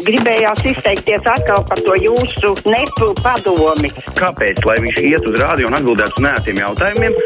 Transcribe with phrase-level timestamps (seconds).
[0.00, 3.92] Gribējās izteikties atkal par to jūsu nepu padomi.
[4.16, 4.64] Kāpēc?
[4.64, 7.18] Lai viņš iet uz rādio un atbildētu uz nētiem jautājumiem.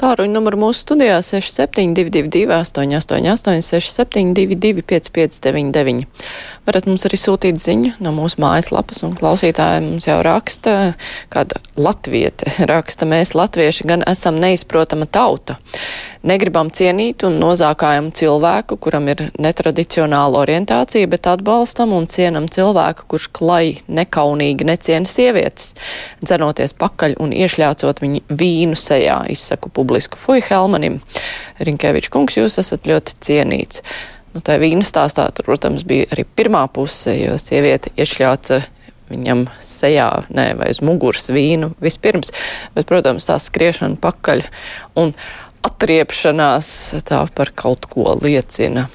[0.00, 6.06] Tāruņa numuru mūsu studijā 6722, 888, 672, 559,
[6.64, 10.94] varat mums arī sūtīt ziņu no mūsu mājaslapas, un klausītāji mums jau raksta,
[11.34, 15.58] kāda latviete raksta, mēs latvieši gan esam neizprotama tauta.
[16.20, 23.30] Negribam cienīt un nozākājam cilvēku, kuram ir netradicionāla orientācija, bet atbalstam un cienam cilvēku, kurš
[23.38, 25.72] klai nekaunīgi neciena sievietes,
[26.20, 31.00] dzenoties pakaļ un iešļācot viņu vīnu sejā, izsaku publisku fuju Helmanim.
[31.56, 33.80] Rinkevičs kungs, jūs esat ļoti cienīts.
[34.34, 38.60] Nu, tā vīna stāstā, tur, protams, bija arī pirmā puse, jo sieviete iešļāca
[39.10, 42.30] viņam sejā, nē, vai uz muguras vīnu vispirms,
[42.76, 44.44] bet, protams, tā skriešana pakaļ.
[45.00, 45.16] Un
[45.66, 46.70] atriepšanās
[47.08, 48.88] tā par kaut ko liecina.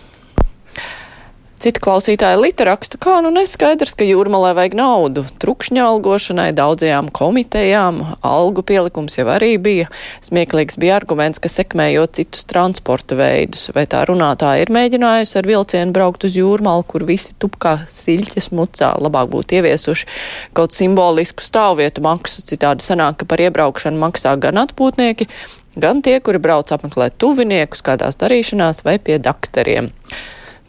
[1.56, 5.22] Cita klausītāja Lita raksta, kā nu neskaidrs, ka jūrmalē vajag naudu.
[5.40, 9.88] Trukšņa algošanai daudzajām komitejām, algu pielikums jau arī bija.
[10.26, 13.70] Smieklīgs bija arguments, ka sekmējot citus transporta veidus.
[13.76, 18.52] Vai tā runātāja ir mēģinājusi ar vilcienu braukt uz jūrmalu, kur visi tup kā siļķes
[18.52, 20.12] mucā, labāk būtu ieviesuši
[20.60, 25.32] kaut simbolisku stāvvietu maksu, citādi sanāk, ka par iebraukšanu maksā gan atpūtnieki,
[25.80, 29.94] gan tie, kuri brauc apmeklēt tuviniekus kādās darīšanās vai pie dakteriem.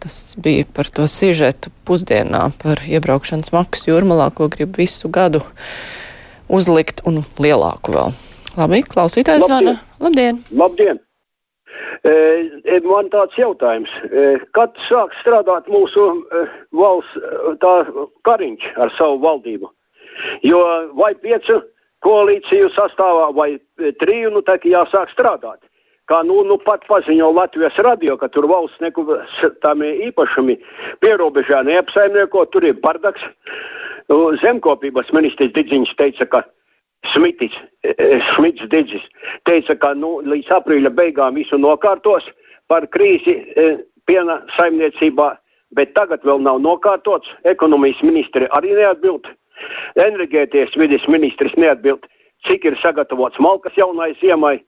[0.02, 5.40] Tas bija par to sižetu pusdienā par iebraukšanas maksu jūrmalā, ko grib visu gadu
[6.52, 8.14] uzlikt un lielāku vēl.
[8.56, 9.76] Labi, klausītājs zvana.
[10.00, 10.40] Labdien!
[10.52, 11.00] Labdien!
[12.06, 16.44] E, man tāds jautājums, e, kad sāks strādāt mūsu e,
[16.76, 17.16] valsts
[17.60, 17.74] tā,
[18.28, 19.72] kariņš ar savu valdību?
[20.46, 20.60] Jo
[20.96, 21.58] vai piecu
[22.04, 23.50] koalīciju sastāvā vai
[24.00, 25.60] triju, nu tā kā jāsāk strādāt
[26.06, 30.58] kā nu, nu pat paziņo Latvijas radio, ka tur valsts nekustām īpašumi
[31.02, 33.26] pierobežā neapsaimnieko, tur ir bardaks.
[34.42, 36.44] Zemkopības ministrs Didziņš teica, ka
[37.10, 39.02] Smitis, e, e, Šmits Didzis
[39.46, 42.28] teica, ka nu, līdz aprīļa beigām visu nokārtos
[42.70, 43.66] par krīzi e,
[44.06, 45.32] piena saimniecībā,
[45.74, 47.34] bet tagad vēl nav nokārtots.
[47.44, 49.26] Ekonomijas ministri arī neatbild.
[49.98, 52.06] Enerģēties vidas ministrs neatbild,
[52.46, 54.60] cik ir sagatavots malkas jaunai ziemai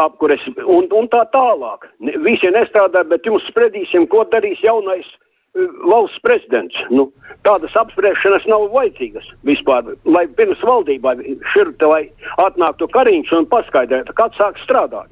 [0.00, 1.88] apkures un, un tā tālāk.
[2.24, 6.76] Visi nestrādā, bet jums spredīsim, ko darīs jaunais eh, valsts prezidents.
[6.90, 7.10] Nu,
[7.46, 9.94] tādas apspriešanas nav vajadzīgas vispār.
[10.04, 11.16] Lai pirms valdībā
[11.54, 12.04] šurte, lai
[12.42, 15.10] atnāktu kariņš un paskaidrotu, kad sāks strādāt.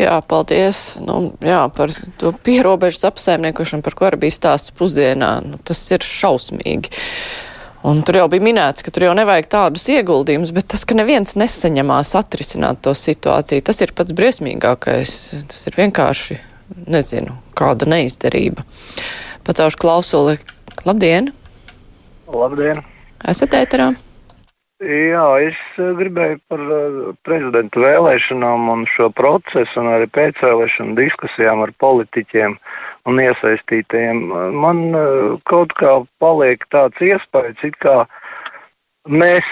[0.00, 0.96] Jā, paldies.
[1.04, 5.34] Nu, jā, par to pierobežas apsaimniekošanu, par ko arī bija stāsts pusdienā.
[5.44, 6.92] Nu, tas ir šausmīgi.
[7.82, 11.34] Un tur jau bija minēts, ka tur jau nevajag tādus ieguldījumus, bet tas, ka neviens
[11.34, 15.14] nesaņemās atrisināt to situāciju, tas ir pats briesmīgākais.
[15.50, 16.38] Tas ir vienkārši,
[16.86, 18.62] nezinu, kāda neizdarība.
[19.42, 20.38] Pacaušu klausuli.
[20.86, 21.32] Labdien!
[22.30, 22.84] Labdien!
[23.28, 23.90] Esat ēterā?
[24.82, 31.62] Jā, es eh, gribēju par eh, prezidenta vēlēšanām un šo procesu un arī pēcvēlēšanu diskusijām
[31.62, 32.56] ar politiķiem
[33.06, 34.24] un iesaistītajiem.
[34.58, 37.94] Man eh, kaut kā paliek tāds iespējas, ka
[39.06, 39.46] mēs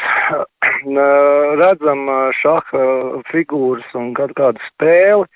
[1.60, 2.02] redzam
[2.40, 5.30] šāda figūras un kādu spēli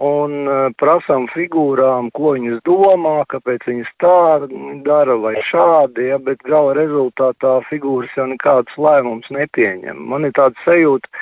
[0.00, 4.48] un uh, prasām figūrām, ko viņas domā, kāpēc viņas tā
[4.86, 10.00] dara vai šādi, ja, bet gala rezultātā figūras jau nekādus lēmumus nepieņem.
[10.12, 11.12] Man ir tāds sajūta,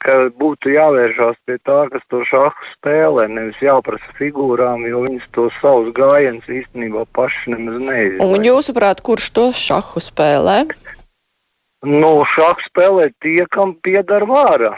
[0.00, 5.48] ka būtu jāvēršās pie tā, kas to šāhu spēlē, nevis jāprasa figūrām, jo viņas to
[5.60, 8.28] savus gājienus īstenībā paši nemaz neizdarīja.
[8.32, 10.62] Un jūsuprāt, kurš to šāhu spēlē?
[11.86, 14.72] Nu, šāhu spēlē tie, kam pieder vāra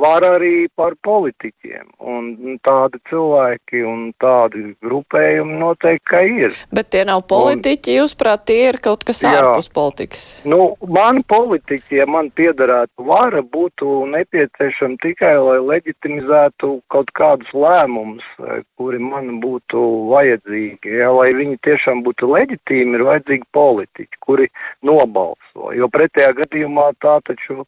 [0.00, 1.88] var arī par politiķiem.
[1.98, 6.58] Un tādi cilvēki un tādi grupējumi noteikti ir.
[6.74, 10.26] Bet tie nav politiķi, un, jūsuprāt, tie ir kaut kas jā, ārpus politikas?
[10.46, 18.26] Nu, man politiķi, ja man piederētu vara, būtu nepieciešama tikai, lai leģitimizētu kaut kādus lēmumus,
[18.46, 20.94] eh, kuri man būtu vajadzīgi.
[21.00, 24.48] Ja, lai viņi tiešām būtu leģitīmi, ir vajadzīgi politiķi, kuri
[24.86, 25.74] nobalso.
[25.74, 27.66] Jo pretējā gadījumā tā taču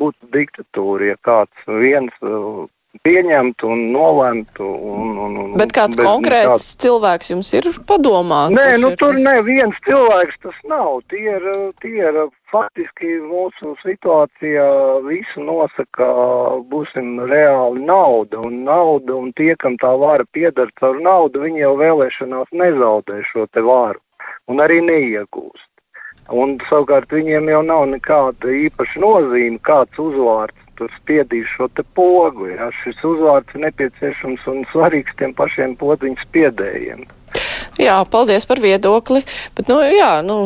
[0.00, 2.66] būtu diktatūra, ja kāds viens uh,
[3.06, 4.66] pieņemtu un nolemtu.
[4.66, 6.68] Un, un, un, Bet kāds bez, konkrēts kāds...
[6.84, 8.42] cilvēks jums ir padomā?
[8.54, 9.22] Nē, nu, tur tas...
[9.26, 11.00] neviens cilvēks tas nav.
[11.12, 11.46] Tie ir,
[11.82, 12.20] tie ir
[12.50, 14.66] faktiski mūsu situācijā
[15.06, 16.10] visu nosaka,
[16.70, 21.74] būsim reāli nauda un nauda, un tie, kam tā vara piedara caur naudu, viņi jau
[21.80, 24.02] vēlēšanās nezaudē šo te vāru
[24.50, 25.69] un arī neiegūst.
[26.30, 32.48] Un, savukārt viņiem jau nav nekāda īpaša nozīme, kāds uzvārds tur spiedīs šo pogu.
[32.52, 32.70] Ja.
[32.82, 37.04] Šis uzvārds ir nepieciešams un svarīgs tiem pašiem podziņu spiedējiem.
[37.80, 39.22] Jā, paldies par viedokli.
[39.56, 40.42] Bet, nu, jā, nu,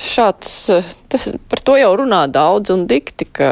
[0.00, 0.54] šāds,
[1.12, 3.50] tas, par to jau runā daudz un dikti, ka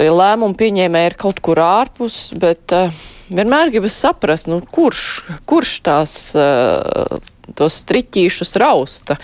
[0.00, 2.94] lēmumu pieņēmē ir kaut kur ārpus, bet uh,
[3.28, 5.02] vienmēr gribas saprast, nu, kurš,
[5.48, 7.20] kurš tās uh,
[7.58, 9.16] tos striķīšus rausta,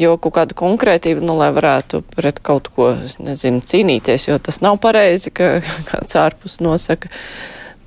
[0.00, 4.60] jo kaut kāda konkrētība, nu, lai varētu pret kaut ko, es nezinu, cīnīties, jo tas
[4.64, 5.58] nav pareizi, ka
[5.90, 7.12] kāds ārpus nosaka,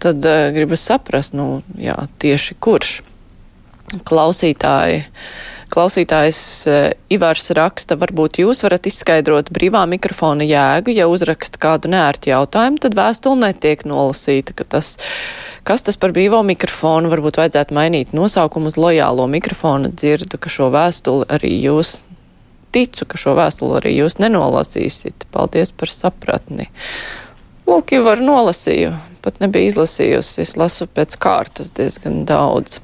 [0.03, 3.01] tad uh, gribas saprast, nu, jā, tieši kurš
[4.07, 5.03] klausītāji.
[5.73, 6.39] Klausītājs
[6.69, 6.83] uh,
[7.13, 12.93] Ivars raksta, varbūt jūs varat izskaidrot brīvā mikrofona jēgu, ja uzraksta kādu nērtu jautājumu, tad
[12.97, 14.91] vēstule netiek nolasīta, ka tas,
[15.65, 20.69] kas tas par brīvo mikrofonu, varbūt vajadzētu mainīt nosaukumu uz lojālo mikrofonu, dzirdu, ka šo
[20.75, 22.03] vēstuli arī jūs,
[22.73, 25.25] ticu, ka šo vēstuli arī jūs nenolasīsiet.
[25.33, 26.69] Paldies par sapratni.
[27.65, 28.93] Lūk, jau var nolasīju,
[29.25, 32.83] pat nebija izlasījusi, es lasu pēc kārtas diezgan daudz.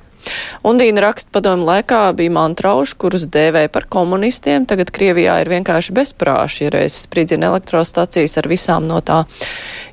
[0.68, 4.68] Undīna raksta padomu laikā bija mantrauši, kurus dēvēja par komunistiem.
[4.70, 9.24] Tagad Krievijā ir vienkārši bezprāši, ja reiz spridzina elektrostacijas ar visām no tā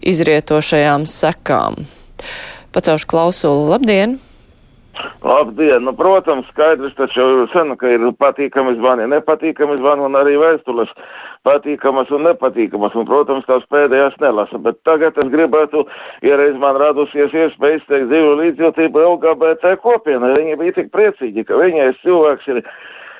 [0.02, 1.84] izrietošajām sekām.
[2.76, 3.70] Pacaušu klausulu.
[3.76, 4.18] Labdien!
[5.22, 5.82] Labdien!
[5.84, 10.92] Nu, protams, skaidrs taču jau sen, ka ir patīkami zvani, nepatīkami zvani un arī vēstules
[11.46, 12.96] patīkamas un nepatīkamas.
[12.96, 14.60] Un, protams, tās pēdējās nelasa.
[14.62, 15.84] Bet tagad es gribētu,
[16.26, 21.60] ja reiz man radusies iespēja izteikt dzīvu līdzjūtību LGBT kopienai, viņi bija tik priecīgi, ka
[21.60, 22.62] viņais cilvēks ir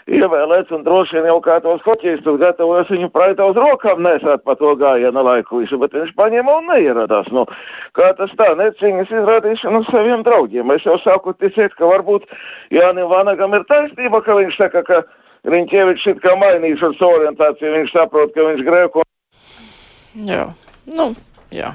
[0.07, 4.55] ievēlēts un droši vien jau kā tos hoķistus gatavojas viņu praitā uz rokām nesāt pa
[4.59, 7.31] to gājienu laiku visu, bet viņš paņēma un neieradās.
[7.35, 7.47] Nu,
[7.97, 10.71] kā tas tā, necīņas izrādīšana saviem draugiem.
[10.77, 12.29] Es jau sāku ticēt, ka varbūt
[12.75, 15.03] Jānim Vanagam ir taisnība, ka viņš saka, ka
[15.47, 16.33] Riņķievičs it kā
[16.99, 19.05] savu orientāciju, viņš saprot, ka viņš grēko.
[20.27, 20.49] Jā,
[20.91, 21.13] nu,
[21.55, 21.75] jā.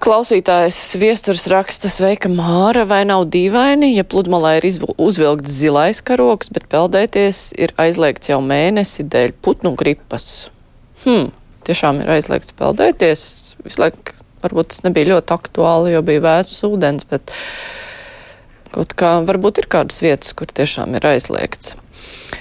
[0.00, 4.66] Klausītājs viesturs raksta sveika Māra, vai nav dīvaini, ja pludmalē ir
[4.96, 10.48] uzvilkts zilais karoks, bet peldēties ir aizliegts jau mēnesi dēļ putnu gripas.
[11.02, 11.28] Hmm,
[11.68, 13.26] tiešām ir aizliegts peldēties.
[13.66, 17.36] Visu laiku varbūt tas nebija ļoti aktuāli, jo bija vēsts ūdens, bet
[18.72, 21.76] kaut kā varbūt ir kādas vietas, kur tiešām ir aizliegts.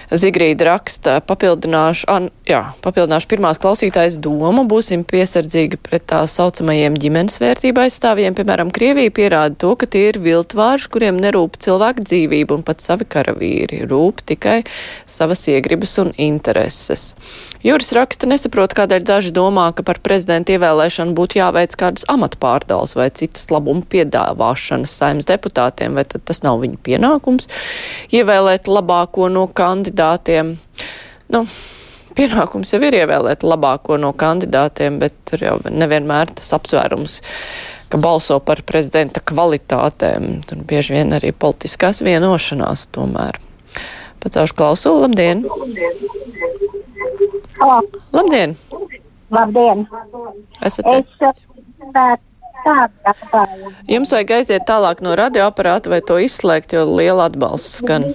[0.09, 7.38] Zigrīda raksta, papildināšu, an, jā, papildināšu pirmās klausītājas domu, būsim piesardzīgi pret tā saucamajiem ģimenes
[7.38, 8.33] vērtību aizstāvjiem.
[8.33, 13.06] Piemēram, Krievija pierāda to, ka tie ir viltvārši, kuriem nerūp cilvēku dzīvību un pat savi
[13.06, 14.63] karavīri, rūp tikai
[15.06, 17.11] savas iegribas un intereses.
[17.61, 23.09] Juris raksta, nesaprot, kādēļ daži domā, ka par prezidenta ievēlēšanu būtu jāveic kādas amatpārdals vai
[23.11, 27.50] citas labumu piedāvāšanas saimnes deputātiem, vai tad tas nav viņa pienākums
[28.15, 29.98] ievēlēt labāko no kandidātiem.
[31.29, 31.43] Nu,
[32.17, 37.19] pienākums jau ir ievēlēt labāko no kandidātiem, bet tur jau nevienmēr tas apsvērums
[37.89, 40.39] ka balso par prezidenta kvalitātēm.
[40.47, 43.39] Tur bieži vien arī politiskās vienošanās tomēr.
[44.23, 45.45] Pacaušu klausulu, labdien!
[47.59, 47.81] Halo.
[48.13, 48.55] Labdien!
[49.33, 49.85] Labdien!
[50.65, 51.31] Esat Es te?
[51.31, 52.15] uh,
[52.65, 53.73] tādu jautājumu.
[53.89, 58.11] Jums vajag aiziet tālāk no radioaparāta vai to izslēgt, jo liela atbalsts skan.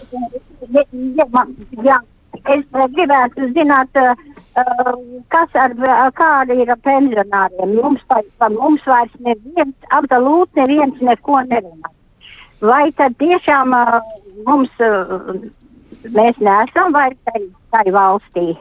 [1.84, 1.98] Ja,
[2.50, 4.14] es gribētu zināt, uh,
[4.58, 4.92] uh,
[5.32, 7.74] kas ar, uh, kāda ir pensionāriem.
[7.78, 11.92] Mums, vai mums vairs neviens, absolūti neviens neko nerunā.
[12.64, 13.74] Vai tad tiešām
[14.46, 14.70] mums,
[16.14, 17.42] mēs neesam vairs tai,
[17.74, 18.54] tai valstī?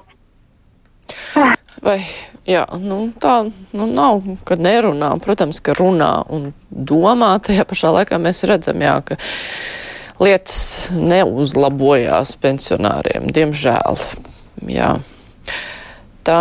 [1.84, 1.98] Vai,
[2.48, 3.38] jā, nu tā,
[3.76, 5.14] nu nav, kad nerunā.
[5.24, 7.36] Protams, ka runā un domā.
[7.44, 9.18] Tajā pašā laikā mēs redzam, jā, ka
[10.22, 14.00] lietas neuzlabojās pensionāriem, diemžēl.
[14.70, 14.96] Jā.
[16.24, 16.40] Tā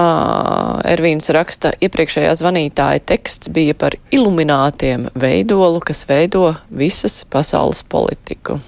[0.86, 8.60] Ervīns raksta, iepriekšējā zvanītāja teksts bija par iluminātiem veidolu, kas veido visas pasaules politiku.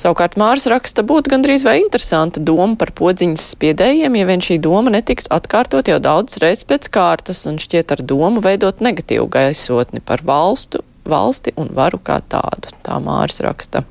[0.00, 4.94] Savukārt Mārs raksta, būtu gandrīz vai interesanta doma par podziņas spiedējiem, ja vien šī doma
[4.94, 10.24] netiktu atkārtot jau daudz reizes pēc kārtas un šķiet ar domu veidot negatīvu gaisotni par
[10.24, 10.80] valstu,
[11.10, 12.72] valsti un varu kā tādu.
[12.86, 13.84] Tā Mārs raksta.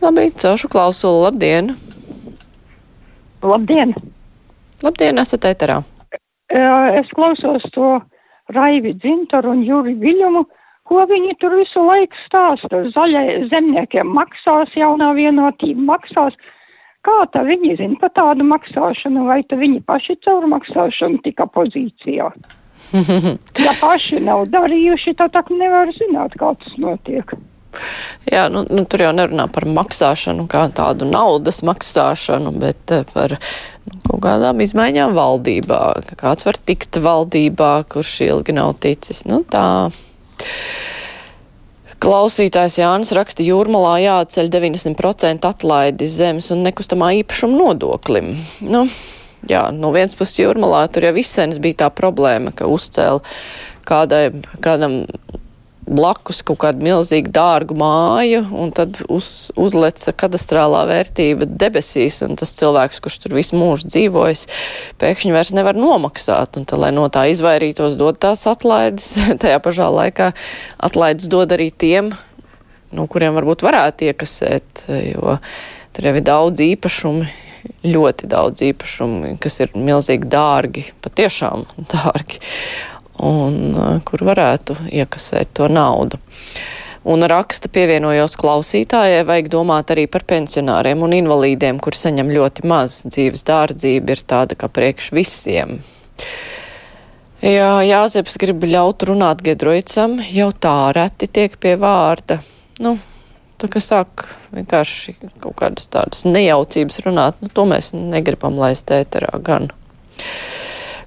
[0.00, 1.26] Labi, celšu klausulu.
[1.26, 1.74] Labdien!
[3.44, 3.96] Labdien!
[4.84, 5.80] Labdien, esat ēterā!
[6.50, 7.98] Es klausos to
[8.50, 10.46] Raivi Dzintaru un Juri Viļumu,
[10.88, 12.80] ko viņi tur visu laiku stāsta.
[12.94, 16.38] Zaļai zemniekiem maksās, jaunā vienotība maksās.
[17.06, 22.32] Kā tā viņi zina par tādu maksāšanu, vai tā viņi paši caur maksāšanu tika pozīcijā?
[23.66, 27.36] Ja paši nav darījuši, tad tā nevar zināt, kā tas notiek.
[28.26, 33.36] Jā, nu, nu, tur jau nerunā par maksāšanu, kā tādu naudas maksāšanu, bet eh, par
[33.38, 35.80] nu, kaut kādām izmaiņām valdībā.
[36.20, 39.22] Kāds var tikt valdībā, kurš ilgi nav ticis.
[39.30, 39.64] Nu, tā.
[42.00, 48.32] Klausītājs Jānis raksta, jūrmalā jāatceļ 90% atlaidi zemes un nekustamā īpašuma nodoklim.
[48.64, 48.86] Nu,
[49.48, 53.22] jā, no vienas puses jūrmalā tur jau visens bija tā problēma, ka uzcēla
[53.88, 54.24] kādai,
[54.64, 55.04] kādam
[55.90, 62.52] blakus kaut kādu milzīgu dārgu māju, un tad uz, uzleca kadastrālā vērtība debesīs, un tas
[62.58, 64.46] cilvēks, kurš tur visu mūžu dzīvojis,
[65.02, 69.90] pēkšņi vairs nevar nomaksāt, un tad, lai no tā izvairītos, dod tās atlaides, tajā pašā
[69.96, 70.32] laikā
[70.90, 72.14] atlaides dod arī tiem,
[72.94, 75.38] no kuriem varbūt varētu iekasēt, jo
[75.96, 77.30] tur jau ir daudz īpašumi,
[77.86, 82.40] ļoti daudz īpašumu, kas ir milzīgi dārgi, patiešām dārgi
[83.20, 86.20] un uh, kur varētu iekasēt to naudu.
[87.10, 92.98] Un raksta pievienojos klausītājai, vajag domāt arī par pensionāriem un invalīdiem, kur saņem ļoti maz
[93.08, 95.78] dzīves dārdzība, ir tāda kā priekš visiem.
[97.40, 102.42] Jā, Jāzeps grib ļaut runāt Gedroicam, jau tā reti tiek pie vārda.
[102.84, 102.98] Nu,
[103.60, 104.24] tā kā sāk
[104.54, 109.70] vienkārši kaut kādas tādas nejaucības runāt, nu, to mēs negribam laist ēterā gan.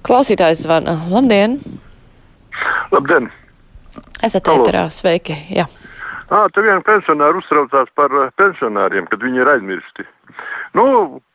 [0.04, 0.98] Klausītājs zvana.
[1.10, 1.58] Labdien!
[2.92, 3.30] Labdien!
[4.24, 5.36] Esat ēterā, sveiki!
[5.54, 5.68] Jā.
[6.32, 10.06] À, te viena pensionāra uztraucās par pensionāriem, kad viņi ir aizmirsti.
[10.76, 10.84] Nu,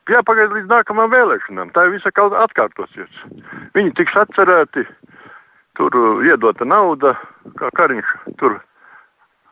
[0.10, 1.74] jāpagaida līdz nākamajām vēlēšanām.
[1.76, 3.22] Tā visa kaut kā atkārtosies.
[3.78, 4.86] Viņi tiks atcerēti,
[5.78, 7.14] tur iedota nauda,
[7.60, 8.58] kā Kariņš tur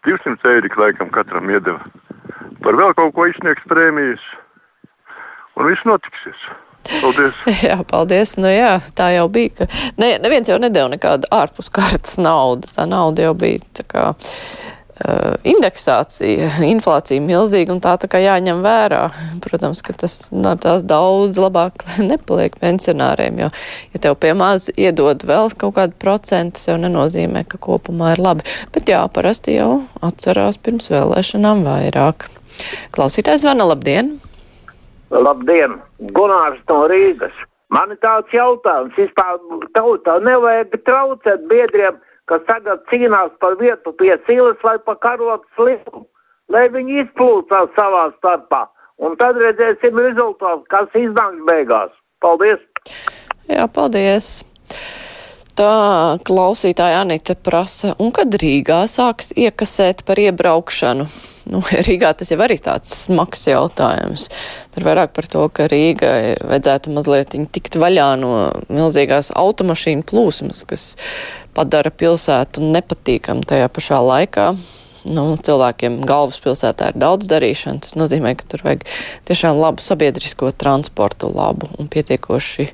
[0.07, 1.83] 200 eiro laikam katram iedeva.
[2.63, 4.23] Par vēl kaut ko izsniegs prēmijas,
[5.57, 6.47] un viss notiksies.
[6.87, 7.39] Paldies!
[7.67, 8.35] jā, paldies.
[8.39, 9.53] Nu, jā, tā jau bija.
[9.59, 9.67] Ka...
[9.99, 12.69] Ne, neviens jau nedēļa nekādu ārpus kārtas naudu.
[12.75, 13.63] Tā nauda jau bija
[15.47, 19.01] indeksācija, inflācija milzīga un tā tā kā jāņem vērā.
[19.43, 23.51] Protams, ka tas no tās daudz labāk nepaliek pensionāriem, jo,
[23.93, 28.23] ja tev pie maz iedod vēl kaut kādu procentu, tas jau nenozīmē, ka kopumā ir
[28.23, 28.47] labi.
[28.75, 32.29] Bet jā, parasti jau atcerās pirms vēlēšanām vairāk.
[32.95, 34.15] Klausītājs zvana, labdien!
[35.13, 35.77] Labdien!
[36.13, 37.45] Gunārs no Rīgas.
[37.73, 39.39] Man ir tāds jautājums, vispār
[39.75, 41.97] tautā nevajag traucēt biedriem,
[42.29, 46.03] kas tagad cīnās par vietu pie silas vai pa karotu slimu,
[46.51, 48.65] lai viņi izplūcās savā starpā.
[48.97, 51.91] Un tad redzēsim rezultātu, kas iznāks beigās.
[52.21, 52.63] Paldies!
[53.47, 54.31] Jā, paldies!
[55.57, 61.07] Tā klausītāja Anita prasa, un kad Rīgā sāks iekasēt par iebraukšanu?
[61.47, 64.27] Nu, Rīgā tas jau arī tāds smags jautājums.
[64.75, 68.33] Tur vairāk par to, ka Rīgai vajadzētu mazliet tikt vaļā no
[68.67, 70.89] milzīgās automašīnu plūsmas, kas
[71.57, 74.51] padara pilsētu nepatīkam tajā pašā laikā.
[75.07, 77.79] Nu, cilvēkiem galvaspilsētā ir daudz darīšana.
[77.85, 78.83] Tas nozīmē, ka tur vajag
[79.29, 82.67] tiešām labu sabiedrisko transportu, labu un pietiekoši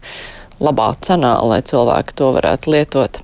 [0.64, 3.22] labā cenā, lai cilvēki to varētu lietot.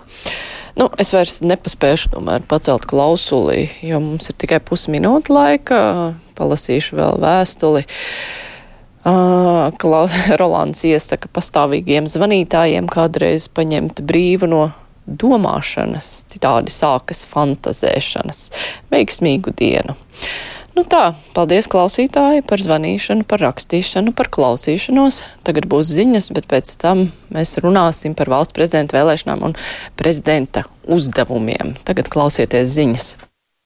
[0.78, 5.80] Nu, es vairs nepaspēšu tomēr pacelt klausuli, jo mums ir tikai pusminūte laika.
[6.38, 7.86] Palasīšu vēl vēstuli.
[9.10, 9.72] Uh,
[10.42, 14.62] Rolands iesaka pastāvīgiem zvanītājiem kādreiz paņemt brīvu no
[15.10, 18.46] domāšanas, citādi sākas fantazēšanas.
[18.94, 19.98] Veiksmīgu dienu!
[20.78, 25.22] Nu tā, paldies klausītāji par zvanīšanu, par rakstīšanu, par klausīšanos.
[25.48, 29.58] Tagad būs ziņas, bet pēc tam mēs runāsim par valsts prezidenta vēlēšanām un
[30.00, 31.76] prezidenta uzdevumiem.
[31.88, 33.10] Tagad klausieties ziņas.